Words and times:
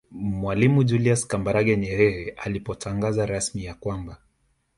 Mwalimu 0.11 0.83
Julius 0.83 1.27
Kambarage 1.27 1.77
Nyerere 1.77 2.29
alipotangaza 2.31 3.25
rasmi 3.25 3.63
ya 3.63 3.73
kwamba 3.75 4.17